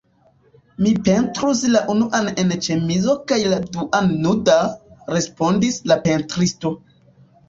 Mi 0.83 0.91
pentrus 1.07 1.59
la 1.73 1.81
unuan 1.93 2.31
en 2.43 2.53
ĉemizo 2.67 3.15
kaj 3.31 3.37
la 3.51 3.59
duan 3.75 4.09
nuda, 4.23 4.55
respondis 5.17 5.77
la 5.93 5.99
pentristo. 6.07 6.73